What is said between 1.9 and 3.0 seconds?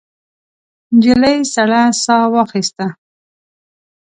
ساه واخیسته.